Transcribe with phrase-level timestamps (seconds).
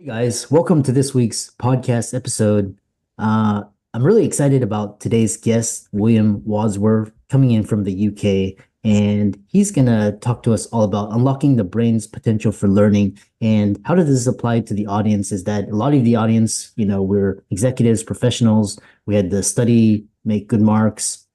[0.00, 2.74] Hey guys, welcome to this week's podcast episode.
[3.18, 9.38] Uh, I'm really excited about today's guest, William Wadsworth, coming in from the UK, and
[9.48, 13.94] he's gonna talk to us all about unlocking the brain's potential for learning and how
[13.94, 15.32] does this apply to the audience.
[15.32, 18.80] Is that a lot of the audience, you know, we're executives, professionals.
[19.04, 21.26] We had to study, make good marks,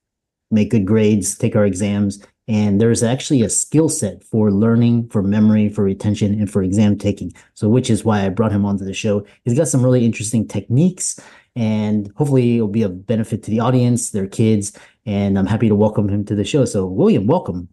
[0.49, 5.23] make good grades, take our exams, and there's actually a skill set for learning, for
[5.23, 7.33] memory, for retention, and for exam taking.
[7.55, 9.25] So, which is why I brought him onto the show.
[9.43, 11.19] He's got some really interesting techniques,
[11.55, 14.77] and hopefully, it'll be a benefit to the audience, their kids.
[15.07, 16.65] And I'm happy to welcome him to the show.
[16.65, 17.69] So, William, welcome.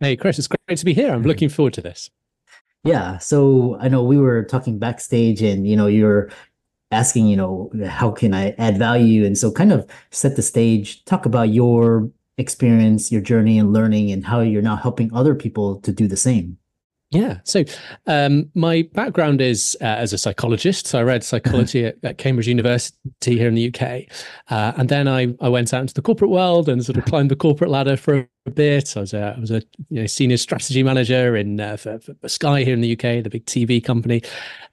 [0.00, 1.12] Hey, Chris, it's great to be here.
[1.12, 2.10] I'm looking forward to this.
[2.84, 3.18] Yeah.
[3.18, 6.28] So, I know we were talking backstage, and you know, you're
[6.90, 9.24] asking, you know, how can I add value?
[9.24, 12.10] And so, kind of set the stage, talk about your
[12.42, 16.16] experience, your journey and learning, and how you're now helping other people to do the
[16.16, 16.58] same.
[17.12, 17.40] Yeah.
[17.44, 17.64] So
[18.06, 20.86] um, my background is uh, as a psychologist.
[20.86, 24.04] So I read psychology at, at, Cambridge University here in the UK.
[24.50, 27.30] Uh, and then I, I went out into the corporate world and sort of climbed
[27.30, 28.96] the corporate ladder for a bit.
[28.96, 32.28] I was a, I was a you know, senior strategy manager in uh, for, for,
[32.28, 34.22] Sky here in the UK, the big TV company.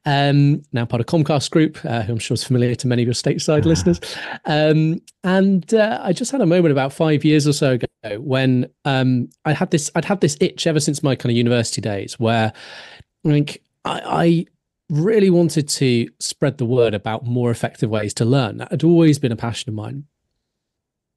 [0.06, 3.08] Um, now part of Comcast Group, uh, who I'm sure is familiar to many of
[3.08, 3.70] your stateside ah.
[3.70, 4.00] listeners.
[4.46, 7.88] Um, and uh, I just had a moment about five years or so ago
[8.20, 11.82] when um, I had this I'd had this itch ever since my kind of university
[11.82, 12.54] days where
[13.26, 14.46] I think I, I
[14.90, 18.58] really wanted to spread the word about more effective ways to learn.
[18.58, 20.06] That had always been a passion of mine.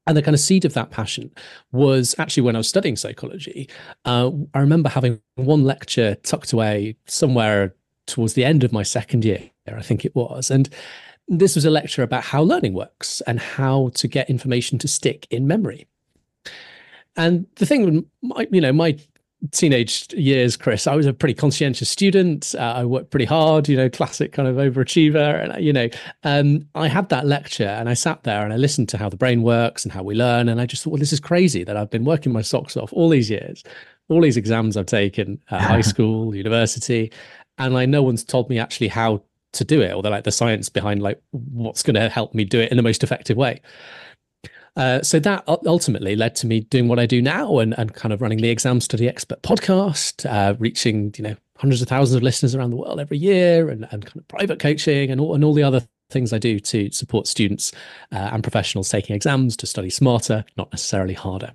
[0.07, 1.31] And the kind of seed of that passion
[1.71, 3.69] was actually when I was studying psychology.
[4.05, 7.75] Uh, I remember having one lecture tucked away somewhere
[8.07, 10.51] towards the end of my second year, I think it was.
[10.51, 10.69] And
[11.29, 15.27] this was a lecture about how learning works and how to get information to stick
[15.31, 15.87] in memory.
[17.17, 18.99] And the thing, my, you know, my
[19.51, 22.55] teenage years, Chris, I was a pretty conscientious student.
[22.57, 25.43] Uh, I worked pretty hard, you know, classic kind of overachiever.
[25.43, 25.89] And, you know,
[26.23, 29.17] um, I had that lecture and I sat there and I listened to how the
[29.17, 30.49] brain works and how we learn.
[30.49, 32.93] And I just thought, well, this is crazy that I've been working my socks off
[32.93, 33.65] all these years,
[34.09, 37.11] all these exams I've taken, uh, high school, university,
[37.59, 40.33] and like no one's told me actually how to do it or the like the
[40.33, 43.61] science behind like what's going to help me do it in the most effective way
[44.77, 48.13] uh, so that ultimately led to me doing what I do now and, and kind
[48.13, 52.23] of running the Exam Study Expert podcast, uh, reaching you know hundreds of thousands of
[52.23, 55.45] listeners around the world every year, and, and kind of private coaching and all and
[55.45, 57.73] all the other things I do to support students
[58.13, 61.53] uh, and professionals taking exams to study smarter, not necessarily harder.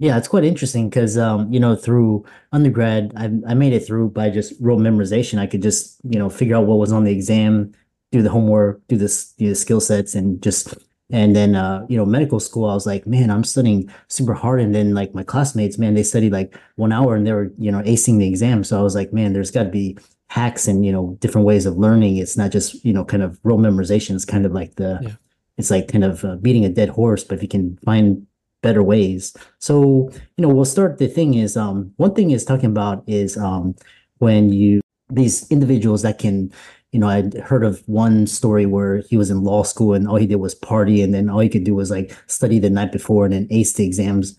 [0.00, 4.10] Yeah, it's quite interesting because um, you know through undergrad, I, I made it through
[4.10, 5.40] by just rote memorization.
[5.40, 7.72] I could just you know figure out what was on the exam,
[8.12, 10.76] do the homework, do this the skill sets, and just
[11.10, 12.68] and then uh, you know medical school.
[12.68, 16.02] I was like, man, I'm studying super hard, and then like my classmates, man, they
[16.02, 18.64] studied like one hour and they were you know acing the exam.
[18.64, 19.98] So I was like, man, there's got to be
[20.28, 22.18] hacks and you know different ways of learning.
[22.18, 24.14] It's not just you know kind of rote memorization.
[24.14, 25.12] It's kind of like the yeah.
[25.56, 27.24] it's like kind of uh, beating a dead horse.
[27.24, 28.26] But if you can find
[28.62, 29.36] better ways.
[29.58, 30.98] So, you know, we'll start.
[30.98, 33.74] The thing is, um, one thing is talking about is um,
[34.18, 34.80] when you,
[35.10, 36.52] these individuals that can,
[36.92, 40.16] you know, I'd heard of one story where he was in law school and all
[40.16, 42.92] he did was party and then all he could do was like study the night
[42.92, 44.38] before and then ace the exams.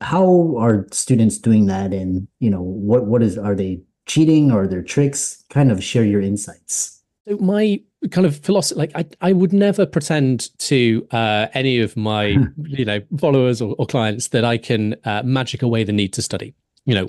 [0.00, 1.92] How are students doing that?
[1.92, 5.44] And, you know, what, what is, are they cheating or are there tricks?
[5.50, 7.02] Kind of share your insights.
[7.28, 7.80] So My
[8.10, 12.24] kind of philosophy like i i would never pretend to uh, any of my
[12.64, 16.20] you know followers or, or clients that i can uh, magic away the need to
[16.20, 16.52] study
[16.84, 17.06] you know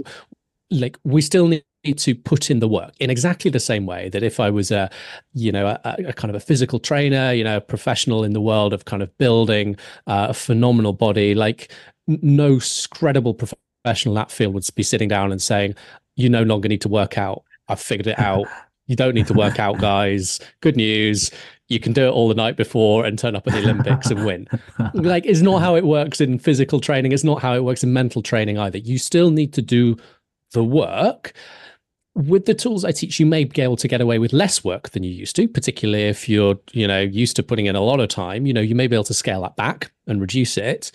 [0.69, 4.23] like we still need to put in the work in exactly the same way that
[4.23, 4.89] if I was a,
[5.33, 8.41] you know, a, a kind of a physical trainer, you know, a professional in the
[8.41, 9.75] world of kind of building
[10.07, 11.71] uh, a phenomenal body, like
[12.07, 12.59] no
[12.91, 15.75] credible professional in that field would be sitting down and saying,
[16.15, 17.43] you no longer need to work out.
[17.67, 18.47] I've figured it out
[18.87, 20.39] You don't need to work out, guys.
[20.59, 21.31] Good news.
[21.69, 24.25] You can do it all the night before and turn up at the Olympics and
[24.25, 24.47] win.
[24.93, 27.13] Like, it's not how it works in physical training.
[27.13, 28.77] It's not how it works in mental training either.
[28.77, 29.95] You still need to do
[30.51, 31.33] the work
[32.15, 34.89] with the tools I teach, you may be able to get away with less work
[34.91, 37.99] than you used to, particularly if you're, you know, used to putting in a lot
[37.99, 38.45] of time.
[38.45, 40.91] You know, you may be able to scale that back and reduce it.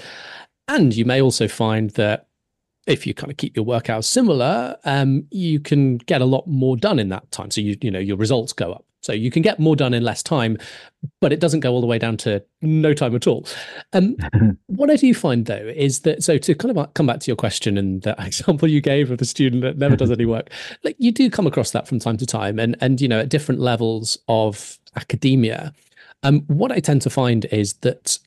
[0.69, 2.29] And you may also find that
[2.87, 6.77] if you kind of keep your workouts similar, um, you can get a lot more
[6.77, 7.51] done in that time.
[7.51, 8.85] So you, you know, your results go up.
[9.03, 10.59] So you can get more done in less time,
[11.21, 13.47] but it doesn't go all the way down to no time at all.
[13.93, 14.17] Um,
[14.67, 17.37] what I do find though is that so to kind of come back to your
[17.37, 20.51] question and the example you gave of the student that never does any work,
[20.85, 23.29] like you do come across that from time to time, and and you know at
[23.29, 25.73] different levels of academia.
[26.25, 28.19] Um, what I tend to find is that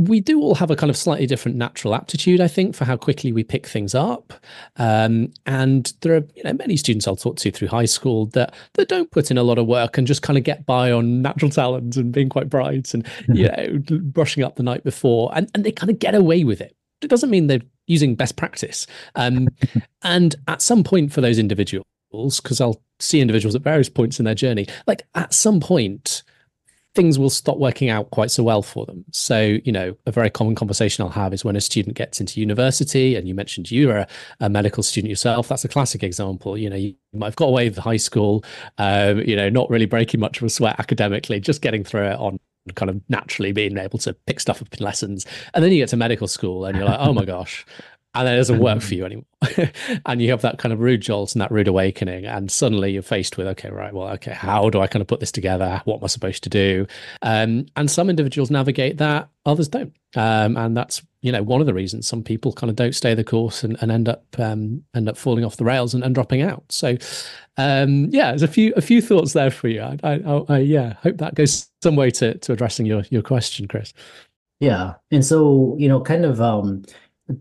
[0.00, 2.96] we do all have a kind of slightly different natural aptitude, I think, for how
[2.96, 4.32] quickly we pick things up.
[4.76, 8.54] Um, and there are you know, many students I'll talk to through high school that
[8.74, 11.20] that don't put in a lot of work and just kind of get by on
[11.20, 15.50] natural talent and being quite bright and you know brushing up the night before, and
[15.54, 16.74] and they kind of get away with it.
[17.02, 18.86] It doesn't mean they're using best practice.
[19.16, 19.48] Um,
[20.02, 24.24] and at some point for those individuals, because I'll see individuals at various points in
[24.24, 26.22] their journey, like at some point
[26.94, 29.04] things will stop working out quite so well for them.
[29.12, 32.40] So, you know, a very common conversation I'll have is when a student gets into
[32.40, 34.08] university, and you mentioned you are a,
[34.40, 35.48] a medical student yourself.
[35.48, 36.58] That's a classic example.
[36.58, 38.44] You know, you might have got away with high school,
[38.78, 42.18] um, you know, not really breaking much of a sweat academically, just getting through it
[42.18, 42.38] on
[42.74, 45.26] kind of naturally being able to pick stuff up in lessons.
[45.54, 47.64] And then you get to medical school and you're like, oh my gosh,
[48.14, 49.24] and then it doesn't work for you anymore.
[50.06, 52.26] and you have that kind of rude jolt and that rude awakening.
[52.26, 55.20] And suddenly you're faced with, okay, right, well, okay, how do I kind of put
[55.20, 55.80] this together?
[55.84, 56.86] What am I supposed to do?
[57.22, 59.94] Um, and some individuals navigate that, others don't.
[60.16, 63.14] Um, and that's, you know, one of the reasons some people kind of don't stay
[63.14, 66.14] the course and, and end up um, end up falling off the rails and, and
[66.14, 66.64] dropping out.
[66.70, 66.96] So
[67.58, 69.82] um, yeah, there's a few a few thoughts there for you.
[69.82, 73.68] I, I, I yeah, hope that goes some way to to addressing your your question,
[73.68, 73.92] Chris.
[74.60, 74.94] Yeah.
[75.10, 76.84] And so, you know, kind of um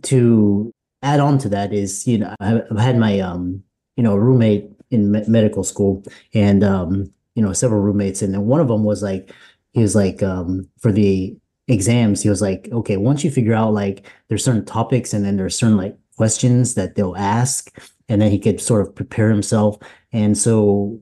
[0.03, 0.71] to
[1.01, 3.63] add on to that is, you know, I've had my, um,
[3.95, 6.03] you know, roommate in me- medical school
[6.33, 8.21] and, um, you know, several roommates.
[8.21, 9.31] And then one of them was like,
[9.73, 11.37] he was like, um, for the
[11.67, 15.37] exams, he was like, okay, once you figure out like there's certain topics and then
[15.37, 17.71] there's certain like questions that they'll ask,
[18.09, 19.77] and then he could sort of prepare himself.
[20.11, 20.99] And so,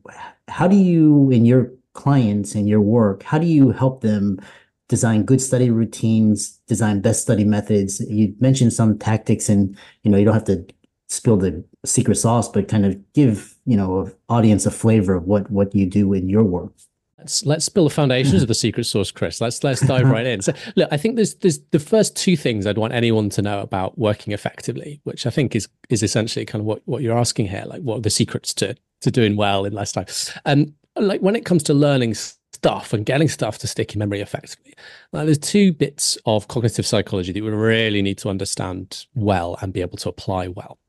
[0.47, 4.39] how do you, in your clients and your work, how do you help them
[4.89, 7.99] design good study routines, design best study methods.
[8.09, 10.65] You mentioned some tactics and, you know, you don't have to
[11.09, 15.49] spill the secret sauce, but kind of give, you know, audience a flavor of what,
[15.51, 16.71] what you do in your work.
[17.17, 19.41] Let's let's spill the foundations of the secret sauce, Chris.
[19.41, 20.43] Let's let's dive right in.
[20.43, 23.59] So, look, I think there's there's the first two things I'd want anyone to know
[23.59, 27.47] about working effectively, which I think is is essentially kind of what, what you're asking
[27.47, 30.05] here, like what are the secrets to to doing well in lifestyle.
[30.45, 32.15] And like when it comes to learning
[32.57, 34.73] stuff and getting stuff to stick in memory effectively.
[35.13, 39.71] Now, there's two bits of cognitive psychology that we really need to understand well and
[39.71, 40.79] be able to apply well.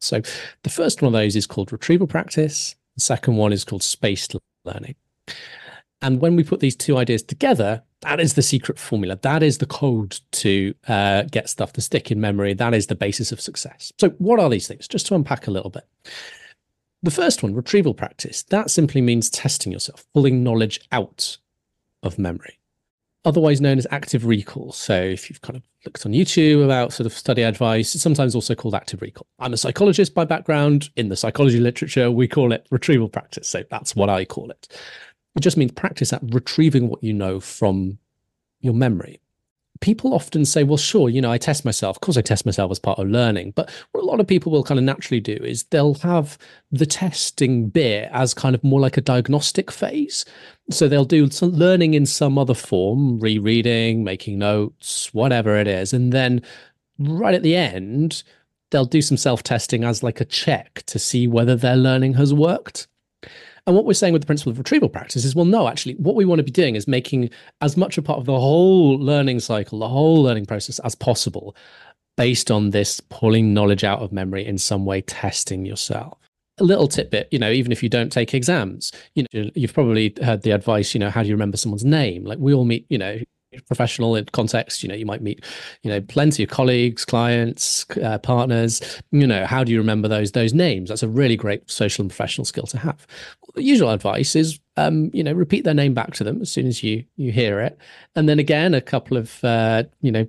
[0.00, 0.22] So,
[0.62, 2.76] the first one of those is called retrieval practice.
[2.94, 4.94] The second one is called spaced learning.
[6.00, 9.18] And when we put these two ideas together, that is the secret formula.
[9.22, 12.54] That is the code to uh, get stuff to stick in memory.
[12.54, 13.92] That is the basis of success.
[13.98, 14.86] So, what are these things?
[14.86, 15.86] Just to unpack a little bit.
[17.02, 21.38] The first one, retrieval practice, that simply means testing yourself, pulling knowledge out
[22.02, 22.58] of memory,
[23.24, 24.72] otherwise known as active recall.
[24.72, 28.34] So if you've kind of looked on YouTube about sort of study advice, it's sometimes
[28.34, 29.28] also called active recall.
[29.38, 30.90] I'm a psychologist by background.
[30.96, 33.48] In the psychology literature, we call it retrieval practice.
[33.48, 34.66] So that's what I call it.
[35.36, 37.98] It just means practice at retrieving what you know from
[38.60, 39.20] your memory
[39.80, 41.96] people often say, well, sure, you know, I test myself.
[41.96, 43.52] Of course, I test myself as part of learning.
[43.52, 46.38] But what a lot of people will kind of naturally do is they'll have
[46.70, 50.24] the testing bit as kind of more like a diagnostic phase.
[50.70, 55.92] So they'll do some learning in some other form, rereading, making notes, whatever it is.
[55.92, 56.42] And then
[56.98, 58.22] right at the end,
[58.70, 62.34] they'll do some self testing as like a check to see whether their learning has
[62.34, 62.88] worked.
[63.68, 66.14] And what we're saying with the principle of retrieval practice is, well, no, actually, what
[66.14, 67.28] we want to be doing is making
[67.60, 71.54] as much a part of the whole learning cycle, the whole learning process as possible,
[72.16, 76.16] based on this pulling knowledge out of memory in some way, testing yourself.
[76.56, 80.14] A little tidbit, you know, even if you don't take exams, you know, you've probably
[80.24, 82.24] heard the advice, you know, how do you remember someone's name?
[82.24, 83.18] Like we all meet, you know,
[83.66, 85.42] professional in context you know you might meet
[85.82, 90.32] you know plenty of colleagues clients uh, partners you know how do you remember those
[90.32, 90.88] those names?
[90.88, 93.06] That's a really great social and professional skill to have.
[93.54, 96.66] The usual advice is um, you know repeat their name back to them as soon
[96.66, 97.78] as you you hear it.
[98.14, 100.26] And then again a couple of uh, you know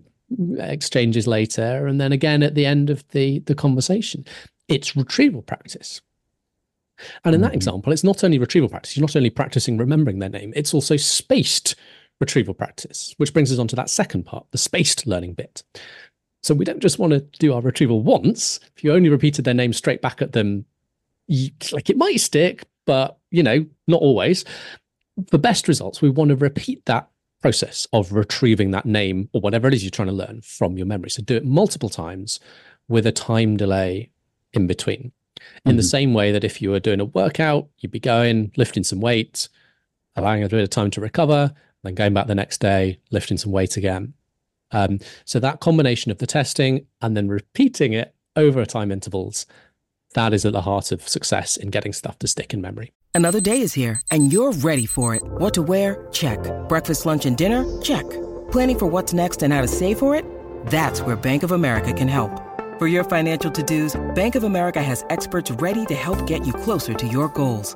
[0.59, 4.25] exchanges later and then again at the end of the the conversation.
[4.67, 6.01] It's retrieval practice.
[7.23, 7.55] And in that mm-hmm.
[7.55, 10.97] example, it's not only retrieval practice, you're not only practicing remembering their name, it's also
[10.97, 11.75] spaced
[12.19, 15.63] retrieval practice, which brings us on to that second part, the spaced learning bit.
[16.41, 18.59] So we don't just want to do our retrieval once.
[18.75, 20.65] If you only repeated their name straight back at them,
[21.27, 24.45] you, like it might stick, but you know, not always.
[25.29, 27.09] For best results, we want to repeat that
[27.41, 30.85] process of retrieving that name or whatever it is you're trying to learn from your
[30.85, 31.09] memory.
[31.09, 32.39] So do it multiple times
[32.88, 34.09] with a time delay
[34.53, 35.11] in between.
[35.65, 35.77] In mm-hmm.
[35.77, 38.99] the same way that if you were doing a workout, you'd be going, lifting some
[38.99, 39.47] weight,
[40.15, 43.51] allowing a bit of time to recover, then going back the next day, lifting some
[43.51, 44.13] weight again.
[44.71, 49.45] Um, so that combination of the testing and then repeating it over time intervals,
[50.13, 52.91] that is at the heart of success in getting stuff to stick in memory.
[53.13, 55.24] Another day is here and you're ready for it.
[55.24, 56.07] What to wear?
[56.12, 56.39] Check.
[56.69, 57.65] Breakfast, lunch, and dinner?
[57.81, 58.09] Check.
[58.51, 60.25] Planning for what's next and how to save for it?
[60.67, 62.31] That's where Bank of America can help.
[62.77, 66.93] For your financial to-dos, Bank of America has experts ready to help get you closer
[66.93, 67.75] to your goals.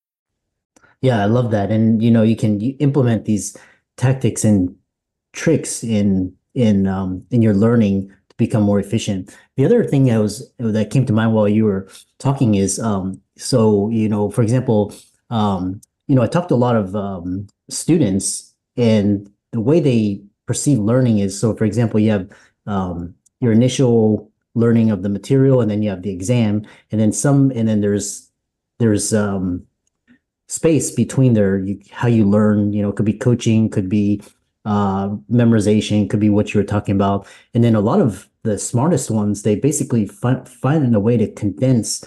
[1.01, 1.71] Yeah, I love that.
[1.71, 3.57] And you know, you can implement these
[3.97, 4.75] tactics and
[5.33, 9.35] tricks in in um, in your learning to become more efficient.
[9.57, 11.87] The other thing that was that came to mind while you were
[12.19, 14.93] talking is um, so you know, for example,
[15.29, 20.21] um, you know, I talked to a lot of um, students, and the way they
[20.45, 21.55] perceive learning is so.
[21.55, 22.29] For example, you have
[22.67, 27.11] um, your initial learning of the material, and then you have the exam, and then
[27.11, 28.29] some, and then there's
[28.79, 29.65] there's um,
[30.51, 34.21] space between there you, how you learn you know could be coaching could be
[34.65, 37.25] uh, memorization could be what you were talking about.
[37.53, 41.31] And then a lot of the smartest ones they basically find find a way to
[41.31, 42.03] condense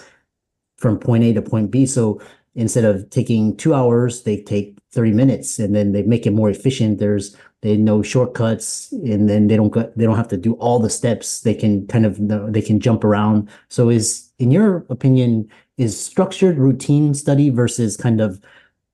[0.77, 1.85] from point a to point b.
[1.87, 2.21] So
[2.53, 6.49] instead of taking two hours they take 30 minutes and then they make it more
[6.49, 6.99] efficient.
[6.99, 10.77] There's they know shortcuts and then they don't go, they don't have to do all
[10.77, 12.17] the steps they can kind of
[12.53, 18.21] they can jump around so is in your opinion is structured routine study versus kind
[18.21, 18.39] of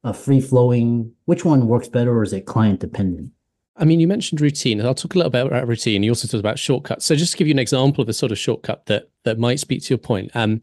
[0.06, 3.30] a free flowing which one works better or is it client dependent
[3.78, 4.80] I mean, you mentioned routine.
[4.82, 6.04] I'll talk a little bit about routine.
[6.04, 7.06] You also talked about shortcuts.
[7.06, 9.60] So, just to give you an example of a sort of shortcut that that might
[9.60, 10.62] speak to your point, um,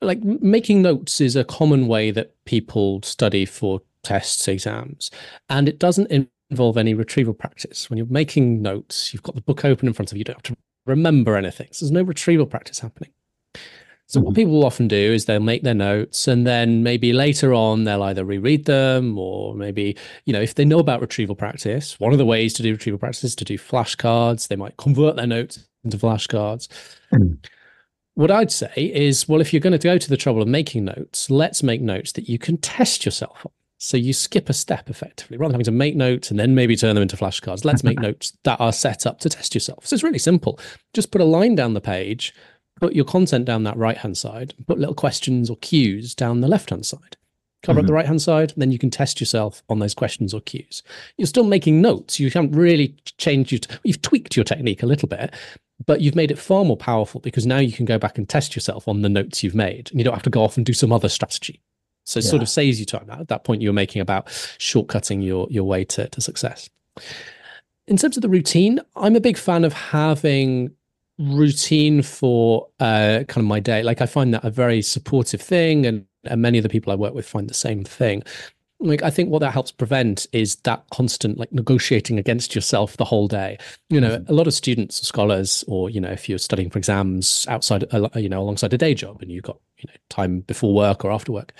[0.00, 5.10] like making notes is a common way that people study for tests, exams,
[5.50, 6.10] and it doesn't
[6.50, 7.88] involve any retrieval practice.
[7.88, 10.20] When you're making notes, you've got the book open in front of you.
[10.20, 11.68] You don't have to remember anything.
[11.72, 13.10] So there's no retrieval practice happening.
[14.06, 14.40] So what mm-hmm.
[14.40, 18.02] people will often do is they'll make their notes and then maybe later on they'll
[18.02, 22.18] either reread them or maybe, you know, if they know about retrieval practice, one of
[22.18, 24.48] the ways to do retrieval practice is to do flashcards.
[24.48, 26.66] They might convert their notes into flashcards.
[27.14, 27.38] Mm.
[28.14, 30.86] What I'd say is, well, if you're going to go to the trouble of making
[30.86, 33.52] notes, let's make notes that you can test yourself on.
[33.82, 36.76] So you skip a step effectively rather than having to make notes and then maybe
[36.76, 37.64] turn them into flashcards.
[37.64, 39.86] Let's make notes that are set up to test yourself.
[39.86, 40.60] So it's really simple.
[40.92, 42.34] Just put a line down the page
[42.80, 46.48] put your content down that right hand side, put little questions or cues down the
[46.48, 47.16] left hand side.
[47.62, 47.84] Cover mm-hmm.
[47.84, 50.82] up the right hand side, then you can test yourself on those questions or cues.
[51.18, 52.18] You're still making notes.
[52.18, 55.34] You haven't really changed your, you've tweaked your technique a little bit,
[55.84, 58.56] but you've made it far more powerful because now you can go back and test
[58.56, 60.72] yourself on the notes you've made and you don't have to go off and do
[60.72, 61.60] some other strategy.
[62.10, 62.30] So it yeah.
[62.30, 63.08] sort of saves you time.
[63.10, 64.26] At that point, you're making about
[64.58, 66.68] shortcutting your, your way to, to success.
[67.86, 70.70] In terms of the routine, I'm a big fan of having
[71.20, 73.82] routine for uh, kind of my day.
[73.82, 76.96] Like I find that a very supportive thing, and, and many of the people I
[76.96, 78.22] work with find the same thing.
[78.82, 83.04] Like I think what that helps prevent is that constant like negotiating against yourself the
[83.04, 83.58] whole day.
[83.90, 84.32] You know, mm-hmm.
[84.32, 87.84] a lot of students, or scholars, or you know, if you're studying for exams outside,
[88.14, 91.12] you know, alongside a day job, and you've got you know time before work or
[91.12, 91.52] after work,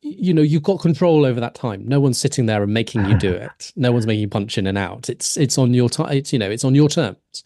[0.00, 1.86] you know you've got control over that time.
[1.86, 3.72] No one's sitting there and making you do it.
[3.76, 5.08] No one's making you punch in and out.
[5.08, 7.44] It's it's on your time it's you know it's on your terms.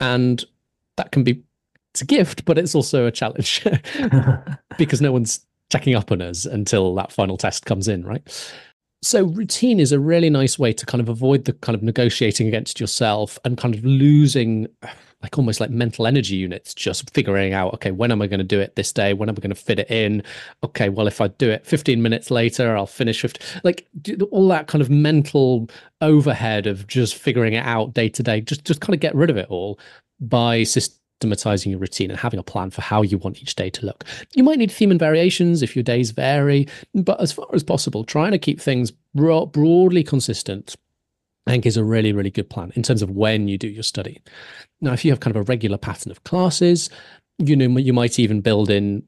[0.00, 0.44] And
[0.96, 1.42] that can be
[1.92, 3.64] it's a gift, but it's also a challenge
[4.78, 8.52] because no one's checking up on us until that final test comes in, right?
[9.04, 12.48] So routine is a really nice way to kind of avoid the kind of negotiating
[12.48, 14.66] against yourself and kind of losing
[15.22, 18.44] like almost like mental energy units, just figuring out, okay, when am I going to
[18.44, 19.14] do it this day?
[19.14, 20.22] When am I going to fit it in?
[20.62, 23.40] Okay, well, if I do it 15 minutes later, I'll finish 50.
[23.62, 23.86] Like
[24.30, 25.68] all that kind of mental
[26.02, 29.30] overhead of just figuring it out day to day, just, just kind of get rid
[29.30, 29.78] of it all
[30.20, 30.62] by
[31.22, 34.04] systematizing your routine and having a plan for how you want each day to look.
[34.34, 38.04] You might need theme and variations if your days vary, but as far as possible,
[38.04, 40.76] trying to keep things broadly consistent
[41.46, 43.82] I think is a really, really good plan in terms of when you do your
[43.82, 44.22] study.
[44.80, 46.88] Now, if you have kind of a regular pattern of classes,
[47.38, 49.02] you know, you might even build in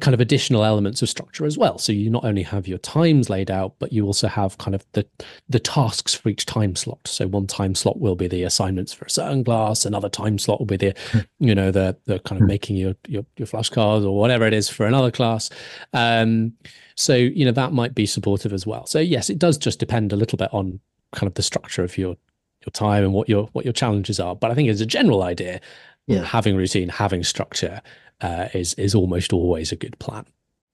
[0.00, 1.78] kind of additional elements of structure as well.
[1.78, 4.84] So you not only have your times laid out, but you also have kind of
[4.92, 5.06] the
[5.48, 7.06] the tasks for each time slot.
[7.06, 10.58] So one time slot will be the assignments for a certain class, another time slot
[10.58, 11.18] will be the, hmm.
[11.38, 12.48] you know, the the kind of hmm.
[12.48, 15.50] making your your, your flashcards or whatever it is for another class.
[15.92, 16.52] Um,
[16.94, 18.86] so you know that might be supportive as well.
[18.86, 20.80] So yes, it does just depend a little bit on
[21.12, 22.16] kind of the structure of your
[22.64, 24.36] your time and what your what your challenges are.
[24.36, 25.60] But I think as a general idea,
[26.06, 26.24] yeah.
[26.24, 27.80] having routine, having structure
[28.22, 30.24] uh, is is almost always a good plan.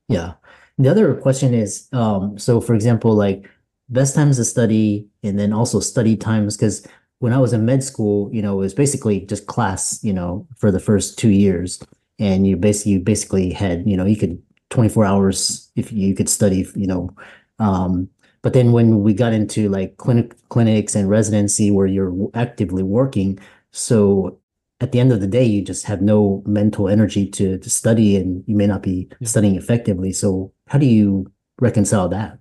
[0.09, 0.35] Yeah.
[0.79, 3.51] The other question is, um, so for example, like
[3.89, 6.87] best times to study, and then also study times, because
[7.19, 10.47] when I was in med school, you know, it was basically just class, you know,
[10.57, 11.83] for the first two years,
[12.19, 14.41] and you basically you basically had, you know, you could
[14.71, 17.11] 24 hours if you could study, you know,
[17.59, 18.09] um,
[18.43, 23.39] but then when we got into like clinic clinics and residency where you're actively working,
[23.73, 24.39] so
[24.81, 28.17] at the end of the day, you just have no mental energy to to study,
[28.17, 29.29] and you may not be yeah.
[29.29, 30.13] studying effectively.
[30.13, 31.31] So how do you
[31.61, 32.39] reconcile that?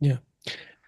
[0.00, 0.18] Yeah.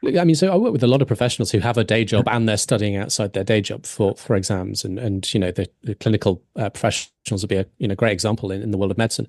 [0.04, 2.28] I mean, so I work with a lot of professionals who have a day job
[2.28, 5.68] and they're studying outside their day job for for exams, and and you know the,
[5.82, 8.90] the clinical uh, professionals would be a you know great example in, in the world
[8.92, 9.26] of medicine.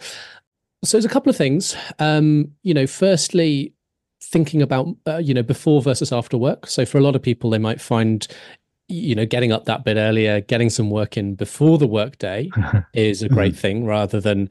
[0.84, 1.76] So there's a couple of things.
[1.98, 3.74] Um, you know, firstly,
[4.22, 7.50] thinking about uh, you know before versus after work so for a lot of people
[7.50, 8.28] they might find
[8.88, 12.50] you know getting up that bit earlier getting some work in before the workday
[12.94, 13.60] is a great mm-hmm.
[13.60, 14.50] thing rather than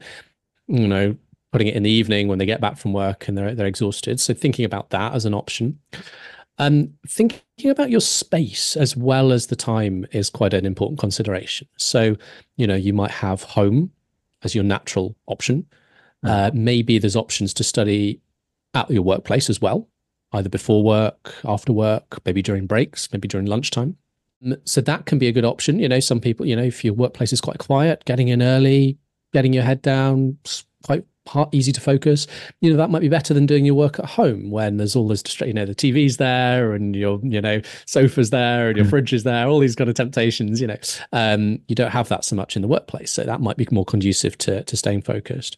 [0.67, 1.15] you know
[1.51, 4.19] putting it in the evening when they get back from work and they're they're exhausted
[4.19, 5.79] so thinking about that as an option
[6.59, 11.67] um thinking about your space as well as the time is quite an important consideration
[11.77, 12.15] so
[12.57, 13.91] you know you might have home
[14.43, 15.65] as your natural option
[16.25, 16.29] mm.
[16.29, 18.21] uh, maybe there's options to study
[18.77, 19.89] at your workplace as well,
[20.33, 23.97] either before work, after work, maybe during breaks, maybe during lunchtime.
[24.65, 25.79] So that can be a good option.
[25.79, 28.97] You know, some people, you know, if your workplace is quite quiet, getting in early,
[29.33, 30.37] getting your head down,
[30.83, 31.03] quite
[31.51, 32.27] easy to focus.
[32.61, 35.07] You know, that might be better than doing your work at home when there's all
[35.07, 38.89] this, you know, the TV's there and your, you know, sofa's there and your mm.
[38.89, 40.77] fridge is there, all these kind of temptations, you know,
[41.11, 43.11] um, you don't have that so much in the workplace.
[43.11, 45.57] So that might be more conducive to, to staying focused.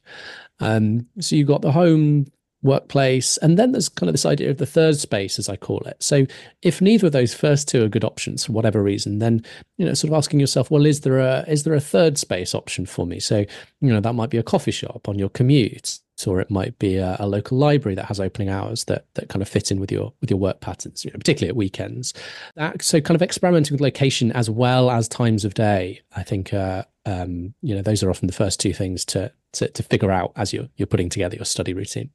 [0.60, 2.26] Um, so you've got the home
[2.62, 3.38] workplace.
[3.38, 6.02] And then there's kind of this idea of the third space, as I call it.
[6.02, 6.26] So
[6.62, 9.44] if neither of those first two are good options for whatever reason, then
[9.78, 12.54] you know, sort of asking yourself, well, is there a is there a third space
[12.54, 13.20] option for me?
[13.20, 13.46] So
[13.82, 16.98] you know, that might be a coffee shop on your commute, or it might be
[16.98, 19.92] a, a local library that has opening hours that that kind of fit in with
[19.92, 22.14] your with your work patterns, you know, particularly at weekends.
[22.56, 26.54] That, so kind of experimenting with location as well as times of day, I think.
[26.54, 30.12] Uh, um, you know, those are often the first two things to, to to figure
[30.12, 32.12] out as you're you're putting together your study routine.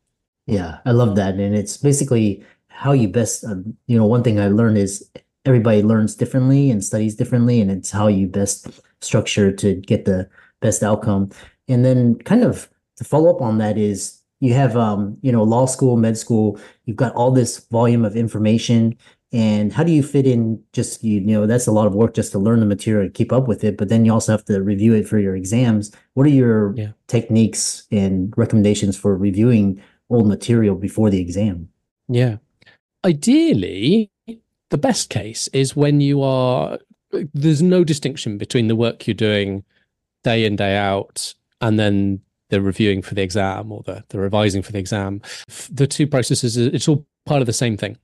[0.46, 1.34] Yeah, I love that.
[1.34, 5.08] And it's basically how you best, um, you know, one thing I learned is
[5.44, 8.68] everybody learns differently and studies differently, and it's how you best
[9.00, 10.28] structure to get the
[10.60, 11.30] best outcome.
[11.68, 15.42] And then kind of to follow up on that is you have, um, you know,
[15.42, 18.96] law school, med school, you've got all this volume of information.
[19.32, 22.30] And how do you fit in just, you know, that's a lot of work just
[22.32, 23.76] to learn the material and keep up with it.
[23.76, 25.90] But then you also have to review it for your exams.
[26.12, 26.90] What are your yeah.
[27.08, 31.68] techniques and recommendations for reviewing old material before the exam.
[32.08, 32.36] Yeah.
[33.04, 34.10] Ideally,
[34.70, 36.78] the best case is when you are,
[37.32, 39.64] there's no distinction between the work you're doing
[40.22, 44.62] day in, day out, and then the reviewing for the exam or the, the revising
[44.62, 45.20] for the exam.
[45.70, 47.98] The two processes, it's all part of the same thing.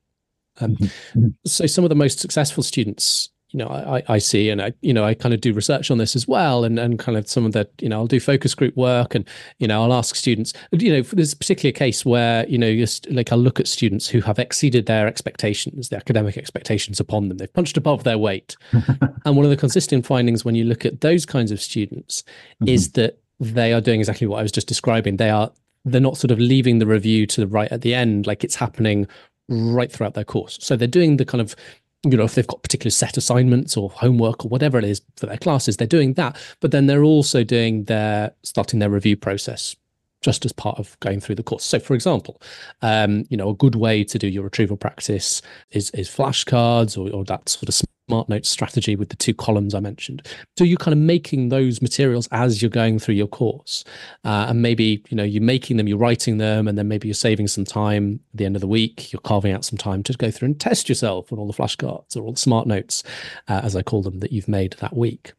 [0.60, 1.28] Um, mm-hmm.
[1.46, 4.94] so some of the most successful students you know, I, I see, and I, you
[4.94, 7.44] know, I kind of do research on this as well, and and kind of some
[7.44, 10.52] of that, you know, I'll do focus group work, and you know, I'll ask students,
[10.72, 13.66] you know, there's particularly a particular case where you know, just like I'll look at
[13.66, 18.18] students who have exceeded their expectations, the academic expectations upon them, they've punched above their
[18.18, 22.22] weight, and one of the consistent findings when you look at those kinds of students
[22.62, 22.68] mm-hmm.
[22.68, 25.16] is that they are doing exactly what I was just describing.
[25.16, 25.50] They are
[25.84, 28.54] they're not sort of leaving the review to the right at the end, like it's
[28.54, 29.08] happening
[29.50, 30.58] right throughout their course.
[30.60, 31.56] So they're doing the kind of
[32.04, 35.26] you know, if they've got particular set assignments or homework or whatever it is for
[35.26, 36.36] their classes, they're doing that.
[36.60, 39.76] But then they're also doing their starting their review process
[40.22, 41.64] just as part of going through the course.
[41.64, 42.40] So, for example,
[42.82, 47.14] um, you know, a good way to do your retrieval practice is is flashcards or,
[47.14, 47.74] or that sort of
[48.10, 50.26] smart notes strategy with the two columns I mentioned.
[50.58, 53.84] So you're kind of making those materials as you're going through your course,
[54.24, 57.14] uh, and maybe you know you're making them, you're writing them, and then maybe you're
[57.14, 59.12] saving some time at the end of the week.
[59.12, 62.16] You're carving out some time to go through and test yourself on all the flashcards
[62.16, 63.02] or all the smart notes,
[63.48, 65.32] uh, as I call them, that you've made that week.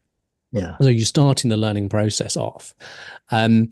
[0.52, 0.76] Yeah.
[0.80, 2.74] So you're starting the learning process off.
[3.30, 3.70] Um,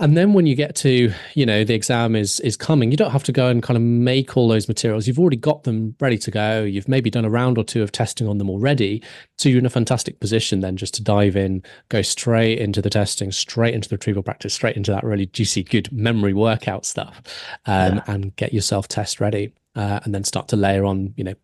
[0.00, 3.10] and then when you get to you know the exam is is coming you don't
[3.10, 5.06] have to go and kind of make all those materials.
[5.06, 6.62] You've already got them ready to go.
[6.62, 9.02] You've maybe done a round or two of testing on them already.
[9.38, 12.90] So you're in a fantastic position then just to dive in go straight into the
[12.90, 17.22] testing straight into the retrieval practice straight into that really juicy good memory workout stuff
[17.66, 18.02] um, yeah.
[18.06, 21.34] and get yourself test ready uh, and then start to layer on you know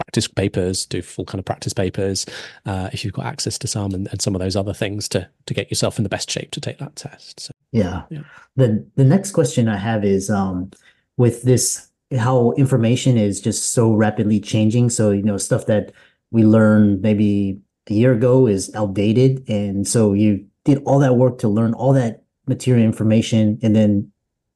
[0.00, 2.26] practice papers, do full kind of practice papers,
[2.66, 5.28] uh, if you've got access to some, and, and, some of those other things to
[5.46, 7.40] to get yourself in the best shape to take that test.
[7.40, 8.02] So, yeah.
[8.10, 8.22] yeah.
[8.56, 10.70] The the next question I have is um,
[11.16, 14.90] with this how information is just so rapidly changing.
[14.90, 15.92] So you know stuff that
[16.30, 21.38] we learned maybe a year ago is outdated, and so you did all that work
[21.38, 24.10] to learn all that material information, and then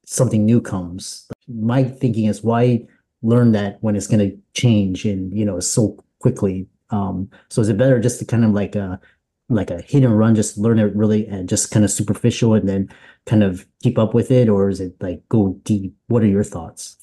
[0.05, 1.27] something new comes.
[1.47, 2.87] My thinking is why
[3.25, 6.67] learn that when it's going to change and you know so quickly.
[6.89, 8.99] Um so is it better just to kind of like a
[9.49, 12.67] like a hit and run just learn it really and just kind of superficial and
[12.67, 12.89] then
[13.25, 14.49] kind of keep up with it?
[14.49, 15.95] Or is it like go deep?
[16.07, 16.97] What are your thoughts?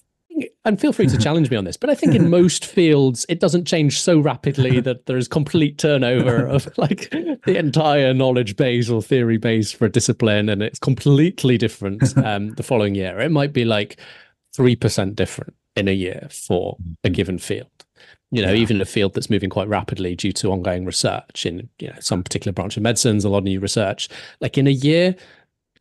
[0.64, 3.38] And feel free to challenge me on this but i think in most fields it
[3.38, 7.10] doesn't change so rapidly that there is complete turnover of like
[7.44, 12.50] the entire knowledge base or theory base for a discipline and it's completely different um,
[12.54, 13.18] the following year.
[13.20, 13.98] It might be like
[14.56, 17.12] 3% different in a year for a mm-hmm.
[17.12, 17.68] given field.
[18.30, 18.60] You know, yeah.
[18.60, 22.22] even a field that's moving quite rapidly due to ongoing research in you know some
[22.22, 24.08] particular branch of medicines, a lot of new research.
[24.40, 25.14] Like in a year,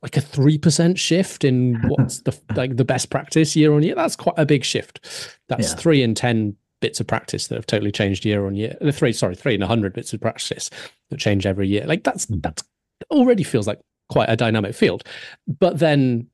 [0.02, 3.96] like a three percent shift in what's the like the best practice year on year.
[3.96, 5.00] That's quite a big shift.
[5.48, 5.76] That's yeah.
[5.78, 8.76] three in ten bits of practice that have totally changed year on year.
[8.82, 10.70] The three, sorry, three in a hundred bits of practice
[11.10, 11.86] that change every year.
[11.86, 12.42] Like that's mm.
[12.42, 12.64] that's
[13.10, 15.04] already feels like quite a dynamic field.
[15.48, 16.28] But then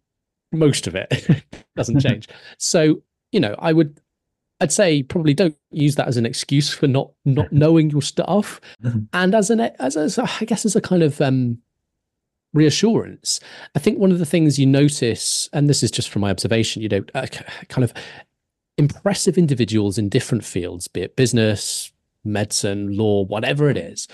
[0.52, 2.28] most of it doesn't change.
[2.58, 3.02] so
[3.38, 4.02] you know, I would
[4.62, 8.60] I'd say probably don't use that as an excuse for not not knowing your stuff,
[8.84, 9.02] mm-hmm.
[9.14, 11.60] and as an as, as a, I guess as a kind of um,
[12.52, 13.40] reassurance.
[13.76, 16.82] I think one of the things you notice, and this is just from my observation,
[16.82, 17.28] you know, uh,
[17.70, 17.94] kind of
[18.80, 21.92] impressive individuals in different fields, be it business,
[22.24, 24.08] medicine, law, whatever it is,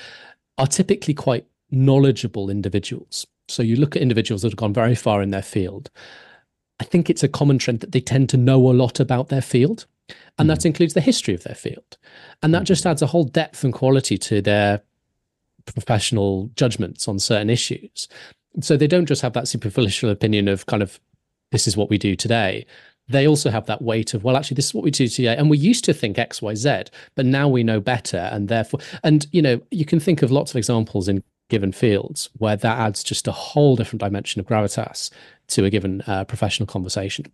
[0.57, 3.25] are typically quite knowledgeable individuals.
[3.47, 5.89] So you look at individuals that have gone very far in their field,
[6.79, 9.41] I think it's a common trend that they tend to know a lot about their
[9.41, 9.85] field.
[10.37, 10.55] And mm.
[10.55, 11.97] that includes the history of their field.
[12.41, 12.65] And that hmm.
[12.65, 14.81] just adds a whole depth and quality to their
[15.65, 18.07] professional judgments on certain issues.
[18.59, 20.99] So they don't just have that superficial opinion of kind of,
[21.51, 22.65] this is what we do today.
[23.07, 25.35] They also have that weight of, well, actually, this is what we do today.
[25.35, 26.83] And we used to think X, Y, Z,
[27.15, 28.29] but now we know better.
[28.31, 32.29] And therefore, and, you know, you can think of lots of examples in given fields
[32.37, 35.11] where that adds just a whole different dimension of gravitas
[35.47, 37.25] to a given uh, professional conversation.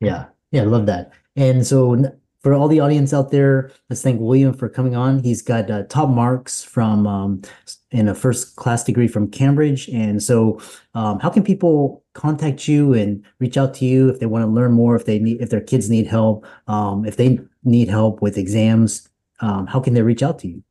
[0.00, 1.12] Yeah, yeah, I love that.
[1.36, 2.10] And so
[2.46, 5.18] for all the audience out there, let's thank William for coming on.
[5.18, 7.42] He's got uh, top marks from um,
[7.90, 9.88] in a first class degree from Cambridge.
[9.88, 10.60] And so,
[10.94, 14.46] um, how can people contact you and reach out to you if they want to
[14.46, 14.94] learn more?
[14.94, 19.08] If they need, if their kids need help, um, if they need help with exams,
[19.40, 20.62] um, how can they reach out to you?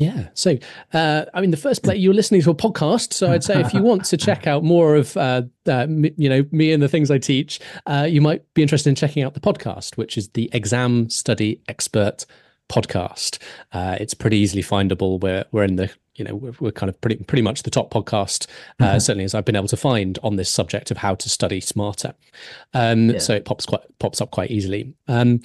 [0.00, 0.28] Yeah.
[0.32, 0.56] So,
[0.94, 3.12] uh, I mean, the first place you're listening to a podcast.
[3.12, 5.86] So, I'd say if you want to check out more of, uh, uh,
[6.16, 9.22] you know, me and the things I teach, uh, you might be interested in checking
[9.22, 12.24] out the podcast, which is the Exam Study Expert
[12.70, 13.38] podcast.
[13.72, 15.20] Uh, it's pretty easily findable.
[15.20, 17.92] We're we're in the you know we're, we're kind of pretty pretty much the top
[17.92, 18.46] podcast,
[18.80, 18.98] uh, mm-hmm.
[19.00, 22.14] certainly as I've been able to find on this subject of how to study smarter.
[22.72, 23.18] Um, yeah.
[23.18, 24.94] So it pops quite pops up quite easily.
[25.08, 25.40] Um,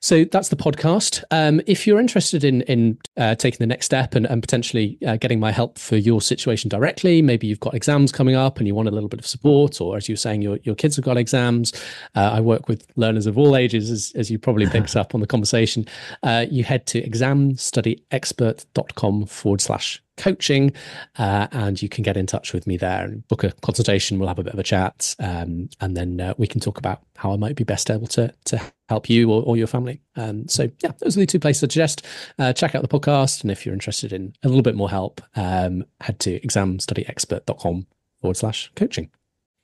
[0.00, 1.22] so that's the podcast.
[1.30, 5.16] Um, if you're interested in in uh, taking the next step and, and potentially uh,
[5.16, 8.74] getting my help for your situation directly, maybe you've got exams coming up and you
[8.74, 11.04] want a little bit of support, or as you were saying, your your kids have
[11.04, 11.72] got exams.
[12.14, 15.20] Uh, I work with learners of all ages, as, as you probably picked up on
[15.20, 15.86] the conversation.
[16.22, 20.72] Uh, you head to examstudyexpert.com forward slash coaching,
[21.18, 24.18] uh, and you can get in touch with me there and book a consultation.
[24.18, 27.02] We'll have a bit of a chat, um, and then uh, we can talk about
[27.16, 30.00] how I might be best able to to help you or, or your family.
[30.16, 32.06] Um, so yeah, those are the two places I suggest.
[32.38, 35.20] Uh, check out the podcast, and if you're interested in a little bit more help,
[35.36, 37.86] um, head to examstudyexpert.com
[38.20, 39.10] forward slash coaching.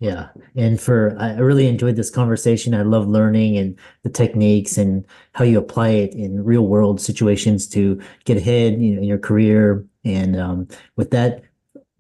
[0.01, 0.29] Yeah.
[0.57, 2.75] And for, I really enjoyed this conversation.
[2.75, 7.67] I love learning and the techniques and how you apply it in real world situations
[7.69, 9.87] to get ahead you know, in your career.
[10.05, 11.43] And um, with that,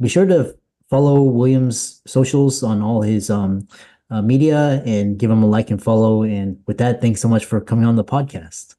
[0.00, 0.56] be sure to
[0.90, 3.66] follow William's socials on all his um,
[4.10, 6.22] uh, media and give him a like and follow.
[6.22, 8.76] And with that, thanks so much for coming on the podcast.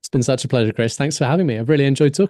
[0.00, 0.96] It's been such a pleasure, Chris.
[0.96, 1.58] Thanks for having me.
[1.58, 2.28] I've really enjoyed talking.